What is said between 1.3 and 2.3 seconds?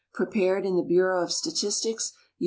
Statistics, U.